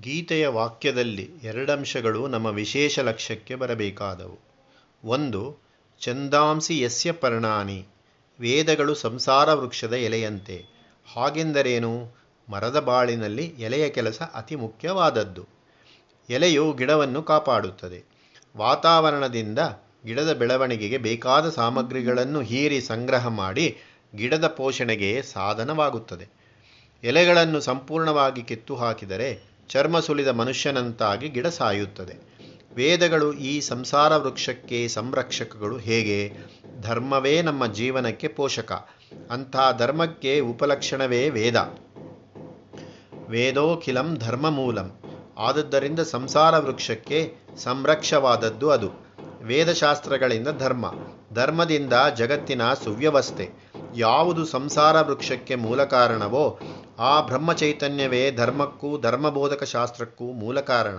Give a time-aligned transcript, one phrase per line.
[0.00, 4.38] ಗೀತೆಯ ವಾಕ್ಯದಲ್ಲಿ ಎರಡಂಶಗಳು ನಮ್ಮ ವಿಶೇಷ ಲಕ್ಷ್ಯಕ್ಕೆ ಬರಬೇಕಾದವು.
[5.04, 5.56] ಒಂದು,
[6.00, 7.86] ಚಂದಾಂಸಿ ಯಸ್ಯ ಪರ್ಣಾನಿ,
[8.40, 10.64] ವೇದಗಳು ಸಂಸಾರ ವೃಕ್ಷದ ಎಲೆಯಂತೆ.
[11.16, 12.10] ಹಾಗೆಂದರೇನು?
[12.48, 15.46] ಮರದ ಬಾಳಿನಲ್ಲಿ ಎಲೆಯ ಕೆಲಸ ಅತಿ ಮುಖ್ಯವಾದದ್ದು.
[16.30, 18.04] ಎಲೆಯು ಗಿಡವನ್ನು ಕಾಪಾಡುತ್ತದೆ.
[18.56, 19.58] ವಾತಾವರಣದಿಂದ
[20.06, 23.78] ಗಿಡದ ಬೆಳವಣಿಗೆಗೆ ಬೇಕಾದ ಸಾಮಗ್ರಿಗಳನ್ನು ಹೀರಿ ಸಂಗ್ರಹ ಮಾಡಿ
[24.16, 26.28] ಗಿಡದ ಪೋಷಣೆಗೆ ಸಾಧನವಾಗುತ್ತದೆ.
[27.04, 32.32] ಎಲೆಗಳನ್ನು ಸಂಪೂರ್ಣವಾಗಿ ಕಿತ್ತು ಹಾಕಿದರೆ ಚರ್ಮ ಸುಲಿದ ಮನುಷ್ಯನಂತಾಗಿ ಗಿಡ ಸಾಯುತ್ತದೆ.
[32.74, 36.32] ವೇದಗಳು ಈ ಸಂಸಾರ ವೃಕ್ಷಕ್ಕೆ ಸಂರಕ್ಷಕಗಳು ಹೇಗೆ?
[36.80, 38.72] ಧರ್ಮವೇ ನಮ್ಮ ಜೀವನಕ್ಕೆ ಪೋಷಕ.
[39.30, 41.78] ಅಂಥ ಧರ್ಮಕ್ಕೆ ಉಪಲಕ್ಷಣವೇ ವೇದ.
[43.28, 44.92] ವೇದೋಖಿಲಂ ಧರ್ಮ ಮೂಲಂ
[45.38, 48.90] ಆದದ್ದರಿಂದ ಸಂಸಾರ ವೃಕ್ಷಕ್ಕೆ ಸಂರಕ್ಷವಾದದ್ದು ಅದು.
[49.42, 50.94] ವೇದಶಾಸ್ತ್ರಗಳಿಂದ ಧರ್ಮ.
[51.32, 53.50] ಧರ್ಮದಿಂದ ಜಗತ್ತಿನ ಸುವ್ಯವಸ್ಥೆ.
[53.96, 56.58] ಯಾವುದು ಸಂಸಾರ ವೃಕ್ಷಕ್ಕೆ ಮೂಲ ಕಾರಣವೋ
[57.02, 60.98] ಆ ಬ್ರಹ್ಮಚೈತನ್ಯವೇ ಧರ್ಮಕ್ಕೂ ಧರ್ಮಬೋಧಕ ಶಾಸ್ತ್ರಕ್ಕೂ ಮೂಲ ಕಾರಣ.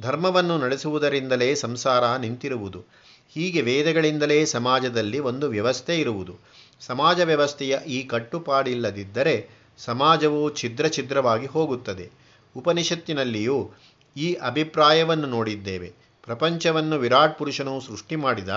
[0.00, 2.84] ಧರ್ಮವನ್ನು ನಡೆಸುವುದರಿಂದಲೇ ಸಂಸಾರ ನಿಂತಿರುವುದು.
[3.28, 6.34] ಹೀಗೆ ವೇದಗಳಿಂದಲೇ ಸಮಾಜದಲ್ಲಿ ಒಂದು ವ್ಯವಸ್ಥೆ ಇರುವುದು.
[6.80, 12.10] ಸಮಾಜ ವ್ಯವಸ್ಥೆಯ ಈ ಕಟ್ಟುಪಾಡಿಲ್ಲದಿದ್ದರೆ ಸಮಾಜವು ಛಿದ್ರ ಛಿದ್ರವಾಗಿ ಹೋಗುತ್ತದೆ.
[12.56, 13.70] ಉಪನಿಷತ್ತಿನಲ್ಲಿಯೂ
[14.16, 15.92] ಈ ಅಭಿಪ್ರಾಯವನ್ನು ನೋಡಿದ್ದೇವೆ.
[16.24, 18.48] ಪ್ರಪಂಚವನ್ನು ವಿರಾಟ್ ಪುರುಷನು ಸೃಷ್ಟಿ ಮಾಡಿದ,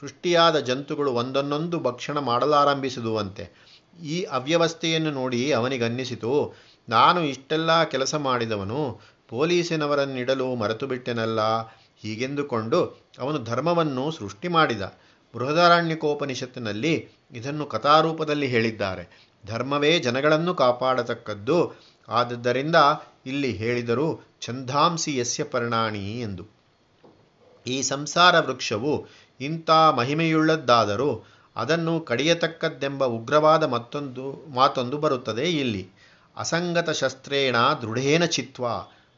[0.00, 3.69] ಸೃಷ್ಟಿಯಾದ ಜಂತುಗಳು ಒಂದನ್ನೊಂದು ಭಕ್ಷಣ ಮಾಡಲಾರಂಭಿಸಿದುವಂತೆ.
[4.02, 6.54] ಈ ಅವ್ಯವಸ್ಥೆಯನ್ನು ನೋಡಿ ಅವನಿಗನ್ನಿಸಿತು,
[6.88, 11.40] ನಾನು ಇಷ್ಟೆಲ್ಲ ಕೆಲಸ ಮಾಡಿದವನು, ಪೊಲೀಸಿನವರನ್ನಿಡಲು ಮರೆತು ಬಿಟ್ಟೆನಲ್ಲ
[12.02, 14.82] ಹೀಗೆಂದುಕೊಂಡು ಅವನು ಧರ್ಮವನ್ನು ಸೃಷ್ಟಿ ಮಾಡಿದ.
[15.34, 19.30] ಬೃಹದಾರಣ್ಯಕೋಪನಿಷತ್ತಿನಲ್ಲಿ ಇದನ್ನು ಕಥಾರೂಪದಲ್ಲಿ ಹೇಳಿದ್ದಾರೆ.
[19.46, 21.78] ಧರ್ಮವೇ ಜನಗಳನ್ನು ಕಾಪಾಡತಕ್ಕದ್ದು.
[22.08, 22.76] ಆದದ್ದರಿಂದ
[23.26, 26.60] ಇಲ್ಲಿ ಹೇಳಿದರು ಛಂದಾಂಸಿ ಯಸ್ಯ ಪರ್ಣಾಣಿ ಎಂದು.
[27.66, 29.06] ಈ ಸಂಸಾರ ವೃಕ್ಷವು
[29.40, 35.88] ಇಂಥ ಮಹಿಮೆಯುಳ್ಳದ್ದಾದರೂ ಅದನ್ನು ಕಡಿಯತಕ್ಕದ್ದೆಂಬ ಉಗ್ರವಾದ ಮತ್ತೊಂದು, ಮಾತೊಂದು ಬರುತ್ತದೆ ಇಲ್ಲಿ.
[36.36, 38.66] ಅಸಂಗತ ಶಸ್ತ್ರೇಣ ದೃಢೇನ ಚಿತ್ವ.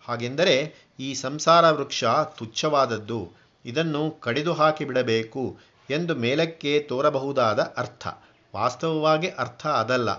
[0.09, 2.05] ಹಾಗೆಂದರೆ ಈ ಸಂಸಾರ ವೃಕ್ಷ
[2.39, 3.31] ತುಚ್ಛವಾದದ್ದು.
[3.65, 5.59] ಇದನ್ನು ಕಡಿದು ಹಾಕಿಬಿಡಬೇಕು
[5.91, 8.09] ಎಂದು ಮೇಲಕ್ಕೆ ತೋರಬಹುದಾದ ಅರ್ಥ.
[8.55, 10.11] ವಾಸ್ತವವಾಗಿ ಅರ್ಥ ಅದಲ್ಲ.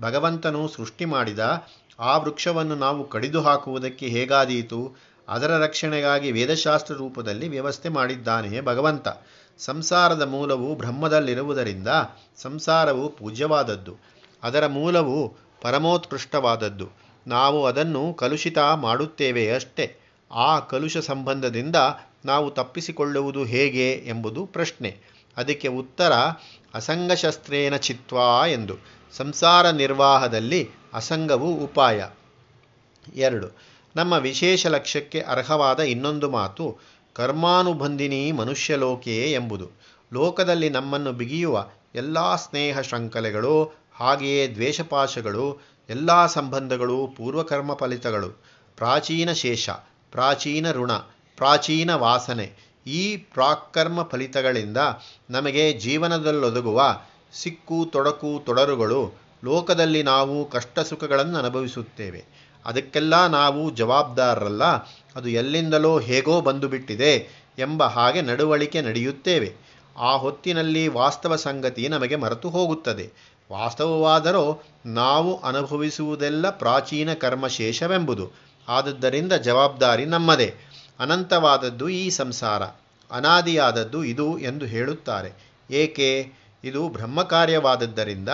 [0.00, 1.64] ಭಗವಂತನು ಸೃಷ್ಟಿ ಮಾಡಿದ
[2.00, 4.96] ಆ ವೃಕ್ಷವನ್ನು ನಾವು ಕಡಿದು ಹಾಕುವುದಕ್ಕೆ ಹೇಗಾದೀತು?
[5.28, 9.08] ಅದರ ರಕ್ಷಣೆಗಾಗಿ ವೇದಶಾಸ್ತ್ರ ರೂಪದಲ್ಲಿ ವ್ಯವಸ್ಥೆ ಮಾಡಿದ್ದಾನೆ ಭಗವಂತ.
[9.58, 11.88] ಸಂಸಾರದ ಮೂಲವು ಬ್ರಹ್ಮದಲ್ಲಿರುವುದರಿಂದ
[12.36, 13.96] ಸಂಸಾರವು ಪೂಜ್ಯವಾದದ್ದು.
[14.42, 16.88] ಅದರ ಮೂಲವು ಪರಮೋತ್ಕೃಷ್ಟವಾದದ್ದು.
[17.26, 19.96] ನಾವು ಅದನ್ನು ಕಲುಷಿತ ಮಾಡುತ್ತೇವೆ ಅಷ್ಟೇ.
[20.32, 21.76] ಆ ಕಲುಷ ಸಂಬಂಧದಿಂದ
[22.24, 24.98] ನಾವು ತಪ್ಪಿಸಿಕೊಳ್ಳುವುದು ಹೇಗೆ ಎಂಬುದು ಪ್ರಶ್ನೆ.
[25.36, 26.12] ಅದಕ್ಕೆ ಉತ್ತರ,
[26.74, 28.74] ಅಸಂಗಶಸ್ತ್ರೇನ ಚಿತ್ವಾ ಎಂದು.
[29.12, 32.06] ಸಂಸಾರ ನಿರ್ವಾಹದಲ್ಲಿ ಅಸಂಗವು ಉಪಾಯ.
[33.14, 33.58] ಎರಡು.
[33.96, 36.78] ನಮ್ಮ ವಿಶೇಷ ಲಕ್ಷ್ಯಕ್ಕೆ ಅರ್ಹವಾದ ಇನ್ನೊಂದು ಮಾತು
[37.14, 39.70] ಕರ್ಮಾನುಬಂಧಿನಿ ಮನುಷ್ಯಲೋಕೆ ಎಂಬುದು.
[40.12, 45.58] ಲೋಕದಲ್ಲಿ ನಮ್ಮನ್ನು ಬಿಗಿಯುವ ಎಲ್ಲ ಸ್ನೇಹ ಶೃಂಖಲೆಗಳು, ಹಾಗೆಯೇ ದ್ವೇಷಪಾಶಗಳು,
[45.90, 48.42] ಎಲ್ಲ ಸಂಬಂಧಗಳು ಪೂರ್ವಕರ್ಮ ಫಲಿತಗಳು.
[48.76, 49.70] ಪ್ರಾಚೀನ ಶೇಷ,
[50.12, 50.92] ಪ್ರಾಚೀನ ಋಣ,
[51.36, 52.52] ಪ್ರಾಚೀನ ವಾಸನೆ
[52.86, 54.76] ಈ ಪ್ರಾಕರ್ಮ ಫಲಿತಗಳಿಂದ
[55.30, 57.00] ನಮಗೆ ಜೀವನದಲ್ಲೊದಗುವ
[57.32, 59.12] ಸಿಕ್ಕು ತೊಡಕು ತೊಡರುಗಳು
[59.44, 62.24] ಲೋಕದಲ್ಲಿ ನಾವು ಕಷ್ಟ ಸುಖಗಳನ್ನು ಅನುಭವಿಸುತ್ತೇವೆ
[62.66, 64.62] ಅದಕ್ಕೆಲ್ಲ ನಾವು ಜವಾಬ್ದಾರರಲ್ಲ
[65.16, 67.28] ಅದು ಎಲ್ಲಿಂದಲೋ ಹೇಗೋ ಬಂದುಬಿಟ್ಟಿದೆ
[67.58, 69.54] ಎಂಬ ಹಾಗೆ ನಡವಳಿಕೆ ನಡೆಯುತ್ತೇವೆ.
[69.98, 73.10] ಆ ಹೊತ್ತಿನಲ್ಲಿ ವಾಸ್ತವ ಸಂಗತಿ ನಮಗೆ ಮರೆತು ಹೋಗುತ್ತದೆ.
[73.52, 78.30] ವಾಸ್ತವವಾದರೂ ನಾವು ಅನುಭವಿಸುವುದೆಲ್ಲ ಪ್ರಾಚೀನ ಕರ್ಮಶೇಷವೆಂಬುದು.
[78.68, 80.54] ಆದದ್ದರಿಂದ ಜವಾಬ್ದಾರಿ ನಮ್ಮದೇ.
[80.98, 82.62] ಅನಂತವಾದದ್ದು ಈ ಸಂಸಾರ.
[83.10, 85.52] ಅನಾದಿಯಾದದ್ದು ಇದು ಎಂದು ಹೇಳುತ್ತಾರೆ.
[85.70, 86.32] ಏಕೆ?
[86.64, 88.28] ಇದು ಬ್ರಹ್ಮಕಾರ್ಯವಾದದ್ದರಿಂದ.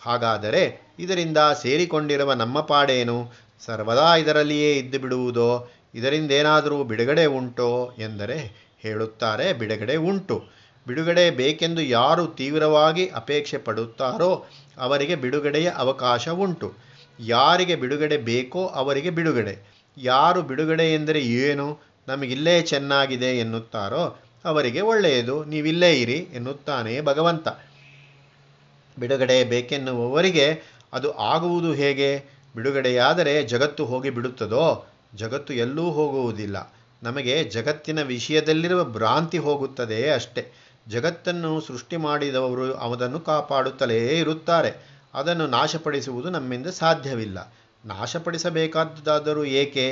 [0.00, 3.32] ಹಾಗಾದರೆ ಇದರಿಂದ ಸೇರಿಕೊಂಡಿರುವ ನಮ್ಮ ಪಾಡೇನು?
[3.60, 10.44] ಸರ್ವದಾ ಇದರಲ್ಲಿಯೇ ಇದ್ದು ಬಿಡುವುದೋ ಇದರಿಂದೇನಾದರೂ ಬಿಡುಗಡೆ ಉಂಟೋ ಎಂದರೆ ಹೇಳುತ್ತಾರೆ, ಬಿಡುಗಡೆ ಉಂಟು.
[10.86, 14.46] ಬಿಡುಗಡೆ ಬೇಕೆಂದು ಯಾರು ತೀವ್ರವಾಗಿ ಅಪೇಕ್ಷೆ ಪಡುತ್ತಾರೋ
[14.78, 16.74] ಅವರಿಗೆ ಬಿಡುಗಡೆಯ ಅವಕಾಶ ಉಂಟು.
[17.20, 19.76] ಯಾರಿಗೆ ಬಿಡುಗಡೆ ಬೇಕೋ ಅವರಿಗೆ ಬಿಡುಗಡೆ.
[19.98, 21.78] ಯಾರು ಬಿಡುಗಡೆ ಎಂದರೆ ಏನು?
[22.08, 25.44] ನಮಗಿಲ್ಲೇ ಚೆನ್ನಾಗಿದೆ ಎನ್ನುತ್ತಾರೋ ಅವರಿಗೆ ಒಳ್ಳೆಯದು.
[25.44, 27.48] ನೀವಿಲ್ಲೇ ಇರಿ ಎನ್ನುತ್ತಾನೆ ಭಗವಂತ.
[28.98, 32.36] ಬಿಡುಗಡೆ ಬೇಕೆನ್ನುವವರಿಗೆ ಅದು ಆಗುವುದು ಹೇಗೆ?
[32.56, 34.86] ಬಿಡುಗಡೆಯಾದರೆ ಜಗತ್ತು ಹೋಗಿ ಬಿಡುತ್ತದೋ
[35.16, 36.72] ಜಗತ್ತು ಎಲ್ಲೂ ಹೋಗುವುದಿಲ್ಲ.
[37.02, 40.48] ನಮಗೆ ಜಗತ್ತಿನ ವಿಷಯದಲ್ಲಿರುವ ಭ್ರಾಂತಿ ಹೋಗುತ್ತದೆ ಅಷ್ಟೆ.
[40.88, 44.74] ಜಗತ್ತನ್ನು ಸೃಷ್ಟಿ ಮಾಡಿದವರು ಅದನ್ನು ಕಾಪಾಡುತ್ತಲೇ ಇರುತ್ತಾರೆ.
[45.14, 47.52] ಅದನ್ನು ನಾಶಪಡಿಸುವುದು ನಮ್ಮಿಂದ ಸಾಧ್ಯವಿಲ್ಲ.
[47.84, 49.86] ನಾಶಪಡಿಸಬೇಕಾದದಾದರೂ ಏಕೆ?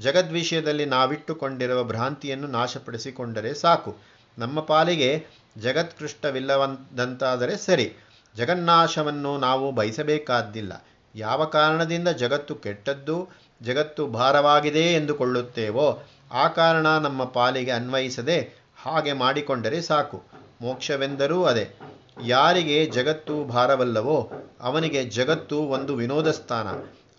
[0.00, 3.96] ಜಗದ್ ವಿಷಯದಲ್ಲಿ ನಾವಿಟ್ಟುಕೊಂಡಿರುವ ಭ್ರಾಂತಿಯನ್ನು ನಾಶಪಡಿಸಿಕೊಂಡರೆ ಸಾಕು.
[4.38, 5.26] ನಮ್ಮ ಪಾಲಿಗೆ
[5.58, 7.94] ಜಗತ್ಕೃಷ್ಟವಿಲ್ಲವಂತಾದರೆ ಸರಿ.
[8.36, 10.84] ಜಗನ್ನಾಶವನ್ನು ನಾವು ಬಯಸಬೇಕಾದ್ದಿಲ್ಲ
[11.14, 13.28] ಯಾವ ಕಾರಣದಿಂದ ಜಗತ್ತು ಕೆಟ್ಟದ್ದು?
[13.62, 16.02] ಜಗತ್ತು ಭಾರವಾಗಿದೆ ಎಂದುಕೊಳ್ಳುತ್ತೇವೋ,
[16.32, 18.40] ಆ ಕಾರಣ ನಮ್ಮ ಪಾಲಿಗೆ ಅನ್ವಯಿಸದೆ
[18.82, 20.22] ಹಾಗೆ ಮಾಡಿಕೊಂಡರೆ ಸಾಕು.
[20.60, 21.78] ಮೋಕ್ಷವೆಂದರೂ ಅದೇ.
[22.24, 26.68] ಯಾರಿಗೆ ಜಗತ್ತು ಭಾರವಲ್ಲವೋ, ಅವನಿಗೆ ಜಗತ್ತು ಒಂದು ವಿನೋದ ಸ್ಥಾನ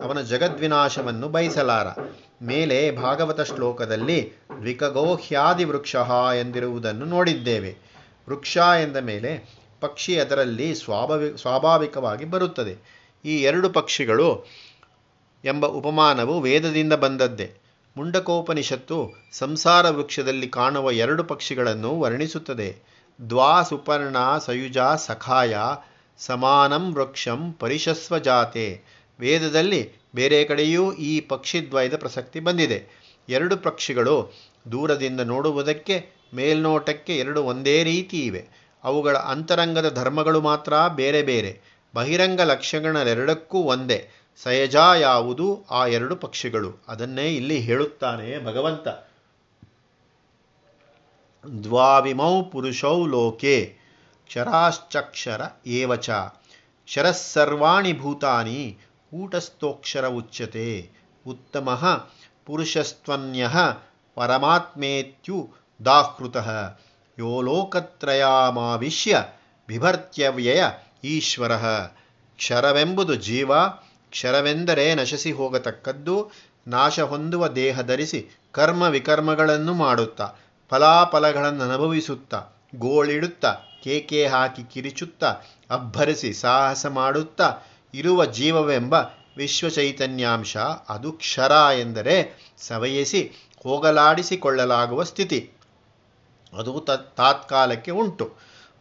[0.04, 1.86] ಅವನ ಜಗದ್ವಿನಾಶವನ್ನು ಬಯಸಲಾರ.
[2.42, 5.96] ಮೇಲೆ ಭಾಗವತ ಶ್ಲೋಕದಲ್ಲಿ ದ್ವಿಕಗೋಹ್ಯಾದಿ ವೃಕ್ಷ
[6.40, 7.76] ಎಂದಿರುವುದನ್ನು ನೋಡಿದ್ದೇವೆ.
[8.28, 13.04] ವೃಕ್ಷ ಎಂದ ಮೇಲೆ ಪಕ್ಷಿ ಅದರಲ್ಲಿ ಸ್ವಾಭಾವಿ, ಸ್ವಾಭಾವಿಕವಾಗಿ ಬರುತ್ತದೆ.
[13.24, 14.46] ಈ ಎರಡು ಪಕ್ಷಿಗಳು
[15.44, 17.52] ಎಂಬ ಉಪಮಾನವು ವೇದದಿಂದ ಬಂದದ್ದೇ.
[17.96, 22.76] ಮುಂಡಕೋಪನಿಷತ್ತು ಸಂಸಾರ ವೃಕ್ಷದಲ್ಲಿ ಕಾಣುವ ಎರಡು ಪಕ್ಷಿಗಳನ್ನು ವರ್ಣಿಸುತ್ತದೆ.
[23.30, 25.56] ದ್ವಾ ಸುಪರ್ಣ ಸಯುಜ ಸಖಾಯ
[26.18, 28.80] ಸಮಾನಂ ವೃಕ್ಷಂ ಪರಿಶಸ್ವ ಜಾತೆ
[29.20, 33.10] ವೇದದಲ್ಲಿ ಬೇರೆ ಕಡೆಯೂ ಈ ಪಕ್ಷಿದ್ವಯದ ಪ್ರಸಕ್ತಿ ಬಂದಿದೆ.
[33.28, 34.32] ಎರಡು ಪಕ್ಷಿಗಳು
[34.72, 38.48] ದೂರದಿಂದ ನೋಡುವುದಕ್ಕೆ, ಮೇಲ್ನೋಟಕ್ಕೆ ಎರಡು ಒಂದೇ ರೀತಿ ಇವೆ.
[38.84, 41.60] ಅವುಗಳ ಅಂತರಂಗದ ಧರ್ಮಗಳು ಮಾತ್ರ ಬೇರೆ ಬೇರೆ.
[41.94, 44.08] ಬಹಿರಂಗ ಲಕ್ಷಣಗಳೆರಡಕ್ಕೂ ಒಂದೇ.
[44.42, 46.84] ಸಯಜ ಯಾವುದು ಆ ಎರಡು ಪಕ್ಷಿಗಳು?
[46.88, 48.88] ಅದನ್ನೇ ಇಲ್ಲಿ ಹೇಳುತ್ತಾನೆ ಭಗವಂತ.
[51.62, 53.76] ದ್ವಾವಿಮೌ ಪುರುಷೌ ಲೋಕೆ,
[54.26, 56.10] ಕ್ಷರಾಶ್ಚಕ್ಷರ ಏವಚ.
[56.84, 58.78] ಕ್ಷರಸ್ಸರ್ವಾಣಿ ಭೂತಾನಿ
[59.10, 60.90] ಕೂಟಸ್ಥೋಕ್ಷರ ಉಚ್ಯತೆ.
[61.26, 61.98] ಉತ್ತಮ
[62.46, 63.48] ಪುರುಷಸ್ತ್ವನ್ಯ
[64.14, 65.50] ಪರಮಾತ್ಮೇತ್ಯು
[65.84, 66.78] ದಾಹೃತಃ.
[67.18, 69.24] ಯೋ ಲೋಕತ್ರಯಾಮಾವಿಶ್ಯ
[69.68, 70.64] ಬಿಭರ್ತ್ಯವ್ಯಯ
[71.04, 71.56] ಈಶ್ವರ.
[72.36, 73.50] ಕ್ಷರವೆಂಬುದು ಜೀವ
[74.10, 76.30] ಕ್ಷರವೆಂದರೆ ನಶಿಸಿ ಹೋಗತಕ್ಕದ್ದು
[76.68, 80.32] ನಾಶ ಹೊಂದುವ ದೇಹ ಧರಿಸಿ ಕರ್ಮ ವಿಕರ್ಮಗಳನ್ನು ಮಾಡುತ್ತಾ,
[80.70, 82.42] ಫಲಾಫಲಗಳನ್ನು ಅನುಭವಿಸುತ್ತಾ,
[82.76, 85.36] ಗೋಳಿಡುತ್ತಾ, ಕೇಕೆ ಹಾಕಿ ಕಿರಿಚುತ್ತಾ,
[85.70, 87.54] ಅಬ್ಬರಿಸಿ ಸಾಹಸ ಮಾಡುತ್ತಾ
[87.94, 88.94] ಇರುವ ಜೀವವೆಂಬ
[89.36, 90.56] ವಿಶ್ವಚೈತನ್ಯಾಂಶ
[90.88, 92.16] ಅದು ಕ್ಷರ ಎಂದರೆ
[92.58, 95.50] ಸವಯಿಸಿ ಹೋಗಲಾಡಿಸಿಕೊಳ್ಳಲಾಗುವ ಸ್ಥಿತಿ.
[96.52, 96.86] ಅದು
[97.16, 98.32] ತಾತ್ಕಾಲಕ್ಕೆ ಉಂಟು.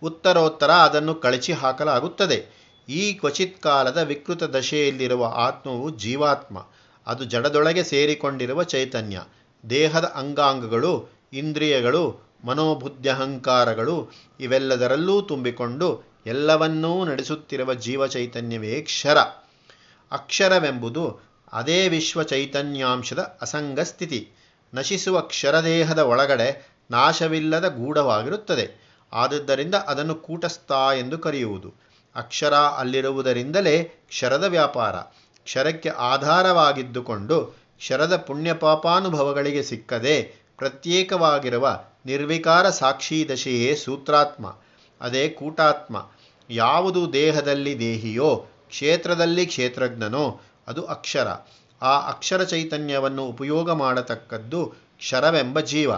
[0.03, 2.58] ಉತ್ತರೋತ್ತರ ಅದನ್ನು ಕಳಚಿ ಹಾಕಲಾಗುತ್ತದೆ
[2.89, 6.65] ಈ ಕ್ವಚಿತ್ ಕಾಲದ ವಿಕೃತ ದಶೆಯಲ್ಲಿರುವ ಆತ್ಮವು ಜೀವಾತ್ಮ.
[7.07, 9.21] ಅದು ಜಡದೊಳಗೆ ಸೇರಿಕೊಂಡಿರುವ ಚೈತನ್ಯ.
[9.69, 14.09] ದೇಹದ ಅಂಗಾಂಗಗಳು, ಇಂದ್ರಿಯಗಳು, ಮನೋಬುದ್ಧಹಂಕಾರಗಳು
[14.39, 19.17] ಇವೆಲ್ಲದರಲ್ಲೂ ತುಂಬಿಕೊಂಡು ಎಲ್ಲವನ್ನೂ ನಡೆಸುತ್ತಿರುವ ಜೀವ ಚೈತನ್ಯವೇ ಕ್ಷರ.
[20.11, 21.19] ಅಕ್ಷರವೆಂಬುದು
[21.53, 24.29] ಅದೇ ವಿಶ್ವ ಚೈತನ್ಯಾಂಶದ ಅಸಂಗ ಸ್ಥಿತಿ.
[24.73, 28.89] ನಶಿಸುವ ಕ್ಷರದೇಹದ ಒಳಗಡೆ ನಾಶವಿಲ್ಲದ ಗೂಢವಾಗಿರುತ್ತದೆ.
[29.13, 31.88] ಆದುದರಿಂದ ಅದನ್ನು ಕೂಟಸ್ಥ ಎಂದು ಕರೆಯುವುದು.
[32.15, 34.95] ಅಕ್ಷರ ಅಲ್ಲಿರುವುದರಿಂದಲೇ ಕ್ಷರದ ವ್ಯಾಪಾರ.
[35.43, 37.45] ಕ್ಷರಕ್ಕೆ ಆಧಾರವಾಗಿದ್ದುಕೊಂಡು
[37.77, 40.21] ಕ್ಷರದ ಪುಣ್ಯಪಾಪಾನುಭವಗಳಿಗೆ ಸಿಕ್ಕದೆ
[40.57, 44.55] ಪ್ರತ್ಯೇಕವಾಗಿರುವ ನಿರ್ವಿಕಾರ ಸಾಕ್ಷಿ ದಶೆಯೇ ಸೂತ್ರಾತ್ಮ.
[45.01, 46.09] ಅದೇ ಕೂಟಾತ್ಮ.
[46.49, 51.27] ಯಾವುದು ದೇಹದಲ್ಲಿ ದೇಹಿಯೋ, ಕ್ಷೇತ್ರದಲ್ಲಿ ಕ್ಷೇತ್ರಜ್ಞನೋ, ಅದು ಅಕ್ಷರ.
[51.81, 54.65] ಆ ಅಕ್ಷರ ಚೈತನ್ಯವನ್ನು ಉಪಯೋಗ ಮಾಡತಕ್ಕದ್ದು
[54.97, 55.93] ಕ್ಷರವೆಂಬ ಜೀವ.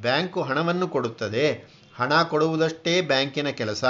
[0.00, 1.64] ಬ್ಯಾಂಕು ಹಣವನ್ನು ಕೊಡುತ್ತದೆ.
[1.96, 3.84] ಹಣ ಕೊಡುವುದಷ್ಟೇ ಬ್ಯಾಂಕಿನ ಕೆಲಸ.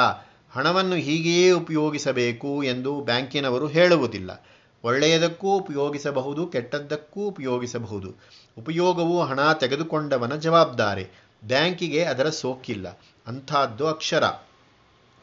[0.52, 4.46] ಹಣವನ್ನು ಹೀಗೆಯೇ ಉಪಯೋಗಿಸಬೇಕು ಎಂದು ಬ್ಯಾಂಕಿನವರು ಹೇಳುವುದಿಲ್ಲ.
[4.84, 8.14] ಒಳ್ಳೆಯದಕ್ಕೂ ಉಪಯೋಗಿಸಬಹುದು, ಕೆಟ್ಟದ್ದಕ್ಕೂ ಉಪಯೋಗಿಸಬಹುದು.
[8.58, 11.04] ಉಪಯೋಗವು ಹಣ ತೆಗೆದುಕೊಂಡವನ ಜವಾಬ್ದಾರಿ.
[11.44, 13.00] ಬ್ಯಾಂಕಿಗೆ ಅದರ ಸೋಕಿಲ್ಲ.
[13.26, 14.25] ಅಂಥದ್ದು ಅಕ್ಷರ.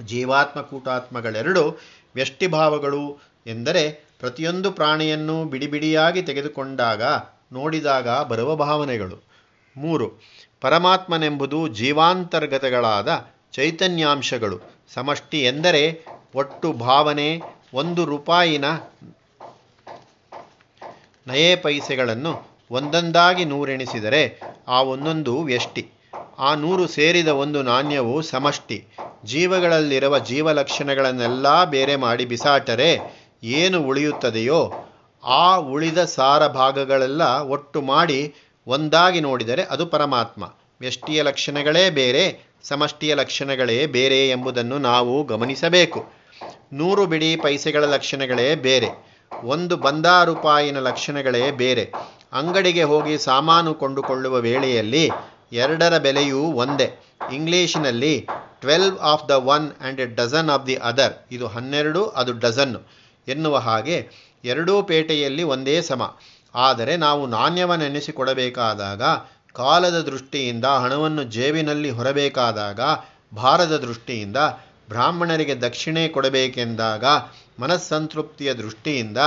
[0.05, 1.79] ಜೀವಾತ್ಮ ಕೂಟಾತ್ಮಗಳೆರಡು
[2.15, 7.03] ವ್ಯಷ್ಟಿಭಾವಗಳು ಎಂದರೆ ಪ್ರತಿಯೊಂದು ಪ್ರಾಣಿಯನ್ನು ಬಿಡಿಬಿಡಿಯಾಗಿ ತೆಗೆದುಕೊಂಡಾಗ,
[7.51, 9.23] ನೋಡಿದಾಗ ಬರುವ ಭಾವನೆಗಳು.
[9.77, 10.11] ಮೂರು,
[10.61, 14.78] ಪರಮಾತ್ಮನೆಂಬುದು ಜೀವಾಂತರ್ಗತಗಳಾದ ಚೈತನ್ಯಾಂಶಗಳು.
[14.95, 15.83] ಸಮಷ್ಟಿ ಎಂದರೆ
[16.35, 17.29] ಒಟ್ಟು ಭಾವನೆ,
[17.73, 18.65] ಒಂದು ರೂಪಾಯಿನ
[21.27, 22.31] ನಯೇ ಪೈಸೆಗಳನ್ನು
[22.71, 24.21] ಒಂದೊಂದಾಗಿ ನೂರೆಣಿಸಿದರೆ
[24.67, 25.83] ಆ ಒಂದೊಂದು ವ್ಯಷ್ಟಿ.
[26.39, 28.77] ಆ ನೂರು ಸೇರಿದ ಒಂದು ನಾಣ್ಯವು ಸಮಷ್ಟಿ.
[29.25, 32.91] ಜೀವಗಳಲ್ಲಿರುವ ಜೀವಲಕ್ಷಣಗಳನ್ನೆಲ್ಲ ಬೇರೆ ಮಾಡಿ ಬಿಸಾಟರೆ
[33.43, 34.61] ಏನು ಉಳಿಯುತ್ತದೆಯೋ
[35.23, 37.23] ಆ ಉಳಿದ ಸಾರ ಭಾಗಗಳೆಲ್ಲ
[37.55, 38.19] ಒಟ್ಟು ಮಾಡಿ
[38.67, 40.43] ಒಂದಾಗಿ ನೋಡಿದರೆ ಅದು ಪರಮಾತ್ಮ.
[40.79, 46.05] ವ್ಯಷ್ಟಿಯ ಲಕ್ಷಣಗಳೇ ಬೇರೆ ಸಮಷ್ಟಿಯ ಲಕ್ಷಣಗಳೇ ಬೇರೆ ಎಂಬುದನ್ನು ನಾವು ಗಮನಿಸಬೇಕು.
[46.73, 48.87] ನೂರು ಬಿಡಿ ಪೈಸೆಗಳ ಲಕ್ಷಣಗಳೇ ಬೇರೆ.
[49.43, 51.91] ಒಂದು ಬಂದಾ ರೂಪಾಯಿನ ಲಕ್ಷಣಗಳೇ ಬೇರೆ.
[52.33, 55.09] ಅಂಗಡಿಗೆ ಹೋಗಿ ಸಾಮಾನು ಕೊಂಡುಕೊಳ್ಳುವ ವೇಳೆಯಲ್ಲಿ
[55.51, 57.03] ಎರಡರ ಬೆಲೆಯೂ ಒಂದೇ.
[57.33, 58.27] ಇಂಗ್ಲೀಷಿನಲ್ಲಿ
[58.59, 61.13] twelve of the one and a dozen of the other.
[61.31, 62.79] ಇದು ಹನ್ನೆರಡು, ಅದು ಡಜನ್ನು
[63.27, 64.09] ಎನ್ನುವ ಹಾಗೆ
[64.45, 66.17] ಎರಡೂ ಪೇಟೆಯಲ್ಲಿ ಒಂದೇ ಸಮ.
[66.55, 69.01] ಆದರೆ ನಾವು ನಾಣ್ಯವನ್ನೆನೆಸಿಕೊಡಬೇಕಾದಾಗ
[69.53, 72.79] ಕಾಲದ ದೃಷ್ಟಿಯಿಂದ ಹಣವನ್ನು ಜೇಬಿನಲ್ಲಿ ಹೊರಬೇಕಾದಾಗ,
[73.35, 74.37] ಭಾರದ ದೃಷ್ಟಿಯಿಂದ
[74.89, 77.05] ಬ್ರಾಹ್ಮಣರಿಗೆ ದಕ್ಷಿಣೆ ಕೊಡಬೇಕೆಂದಾಗ,
[77.59, 79.17] ಮನಸ್ಸಂತೃಪ್ತಿಯ ದೃಷ್ಟಿಯಿಂದ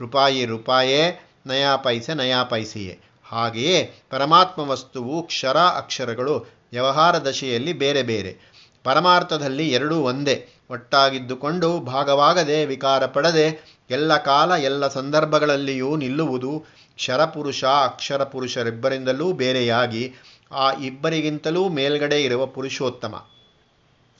[0.00, 3.00] ರೂಪಾಯಿ ರೂಪಾಯೇ, ನಯಾ ಪೈಸೆ, ನಯಾ ಪೈಸೆಯೇ.
[3.28, 6.38] ಹಾಗೆಯೇ ಪರಮಾತ್ಮ ವಸ್ತುವು ಕ್ಷರ ಅಕ್ಷರಗಳು
[6.72, 8.54] ವ್ಯವಹಾರ ದಶೆಯಲ್ಲಿ ಬೇರೆ ಬೇರೆ.
[8.84, 10.48] ಪರಮಾರ್ಥದಲ್ಲಿ ಎರಡೂ ಒಂದೇ.
[10.70, 16.64] ಒಟ್ಟಾಗಿದ್ದುಕೊಂಡು ಭಾಗವಾಗದೆ ವಿಕಾರ ಪಡದೆ ಎಲ್ಲ ಕಾಲ ಎಲ್ಲ ಸಂದರ್ಭಗಳಲ್ಲಿಯೂ ನಿಲ್ಲುವುದು
[16.96, 20.12] ಕ್ಷರಪುರುಷ ಅಕ್ಷರ ಪುರುಷರಿಬ್ಬರಿಂದಲೂ ಬೇರೆಯಾಗಿ
[20.52, 23.26] ಆ ಇಬ್ಬರಿಗಿಂತಲೂ ಮೇಲ್ಗಡೆ ಇರುವ ಪುರುಷೋತ್ತಮ.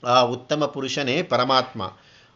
[0.07, 1.93] ಆ ಉತ್ತಮ ಪುರುಷನೇ ಪರಮಾತ್ಮ.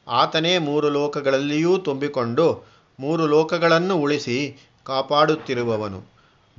[0.07, 2.65] ಆತನೇ ಮೂರು ಲೋಕಗಳಲ್ಲಿಯೂ ತುಂಬಿಕೊಂಡು
[2.99, 6.03] ಮೂರು ಲೋಕಗಳನ್ನು ಉಳಿಸಿ ಕಾಪಾಡುತ್ತಿರುವವನು.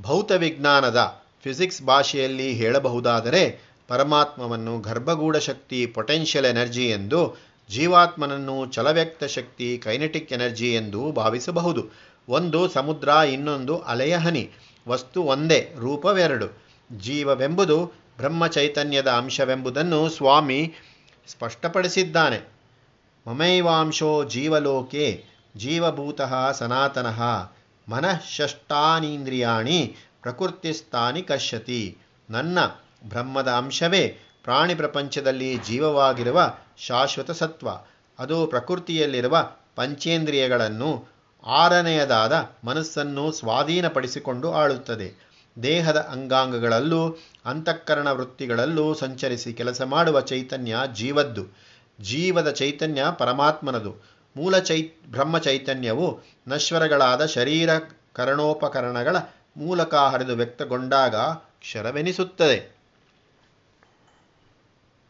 [0.01, 7.39] ಭೌತ ವಿಜ್ಞಾನದ ಫಿಸಿಕ್ಸ್ ಭಾಷೆಯಲ್ಲಿ ಹೇಳಬಹುದಾದರೆ ಪರಮಾತ್ಮವನ್ನು ಗರ್ಭಗೂಢ ಶಕ್ತಿ ಪೊಟೆನ್ಷಿಯಲ್ ಎನರ್ಜಿ ಎಂದು,
[7.71, 12.11] ಜೀವಾತ್ಮನನ್ನು ಚಲವ್ಯಕ್ತ ಶಕ್ತಿ ಕೈನೆಟಿಕ್ ಎನರ್ಜಿ ಎಂದು ಭಾವಿಸಬಹುದು.
[12.29, 14.51] ಒಂದು ಸಮುದ್ರ, ಇನ್ನೊಂದು ಅಲೆಯ ಹನಿ.
[14.89, 16.63] ವಸ್ತು ಒಂದೇ, ರೂಪವೆರಡು.
[16.99, 20.75] ಜೀವವೆಂಬುದು ಬ್ರಹ್ಮ ಚೈತನ್ಯದ ಅಂಶವೆಂಬುದನ್ನು ಸ್ವಾಮಿ
[21.29, 22.41] ಸ್ಪಷ್ಟಪಡಿಸಿದ್ದಾನೆ.
[23.27, 25.25] ಮಮೈವಾಂಶೋ ಜೀವಲೋಕೆ,
[25.57, 27.23] ಜೀವಭೂತಃ ಸನಾತನಃ.
[27.89, 31.99] ಮನಃಷ್ಟಾನೀಂದ್ರಿಯಾಣಿ ಪ್ರಕೃತಿಸ್ಥಾನಿ ಕಶ್ಯತಿ.
[32.31, 32.59] ನನ್ನ
[33.09, 37.69] ಬ್ರಹ್ಮದ ಅಂಶವೇ ಪ್ರಾಣಿ ಪ್ರಪಂಚದಲ್ಲಿ ಜೀವವಾಗಿರುವ ಶಾಶ್ವತ ಸತ್ವ.
[38.19, 45.31] ಅದು ಪ್ರಕೃತಿಯಲ್ಲಿರುವ ಪಂಚೇಂದ್ರಿಯಗಳನ್ನು ಆರನೆಯದಾದ ಮನಸ್ಸನ್ನು ಸ್ವಾಧೀನಪಡಿಸಿಕೊಂಡು ಆಳುತ್ತದೆ.
[45.63, 51.47] ದೇಹದ ಅಂಗಾಂಗಗಳಲ್ಲೂ, ಅಂತಃಕರಣ ವೃತ್ತಿಗಳಲ್ಲೂ ಸಂಚರಿಸಿ ಕೆಲಸ ಮಾಡುವ ಚೈತನ್ಯ ಜೀವದ್ದು.
[52.01, 53.95] ಜೀವದ ಚೈತನ್ಯ ಪರಮಾತ್ಮನದು.
[54.37, 57.71] ಮೂಲ ಚೈ, ಬ್ರಹ್ಮ ಚೈತನ್ಯವು ನಶ್ವರಗಳಾದ ಶರೀರ
[58.13, 59.17] ಕರಣೋಪಕರಣಗಳ
[59.57, 62.80] ಮೂಲಕ ಹರಿದು ವ್ಯಕ್ತಗೊಂಡಾಗ ಕ್ಷರವೆನಿಸುತ್ತದೆ